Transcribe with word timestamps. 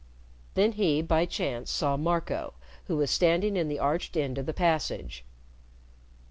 Then 0.55 0.71
he, 0.71 1.03
by 1.03 1.27
chance, 1.27 1.69
saw 1.69 1.95
Marco, 1.95 2.55
who 2.85 2.97
was 2.97 3.11
standing 3.11 3.55
in 3.55 3.67
the 3.67 3.77
arched 3.77 4.17
end 4.17 4.39
of 4.39 4.47
the 4.47 4.51
passage. 4.53 5.23